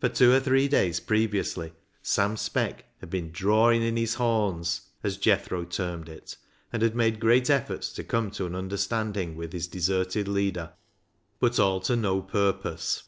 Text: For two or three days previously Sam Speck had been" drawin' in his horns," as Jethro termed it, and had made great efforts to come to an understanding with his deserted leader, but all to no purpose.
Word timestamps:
For 0.00 0.08
two 0.08 0.32
or 0.32 0.40
three 0.40 0.66
days 0.66 0.98
previously 0.98 1.74
Sam 2.02 2.36
Speck 2.36 2.86
had 2.98 3.08
been" 3.08 3.30
drawin' 3.32 3.82
in 3.82 3.96
his 3.96 4.14
horns," 4.14 4.80
as 5.04 5.16
Jethro 5.16 5.62
termed 5.64 6.08
it, 6.08 6.36
and 6.72 6.82
had 6.82 6.96
made 6.96 7.20
great 7.20 7.48
efforts 7.48 7.92
to 7.92 8.02
come 8.02 8.32
to 8.32 8.46
an 8.46 8.56
understanding 8.56 9.36
with 9.36 9.52
his 9.52 9.68
deserted 9.68 10.26
leader, 10.26 10.72
but 11.38 11.60
all 11.60 11.78
to 11.82 11.94
no 11.94 12.20
purpose. 12.20 13.04